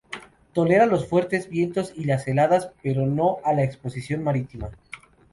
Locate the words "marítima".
4.23-4.71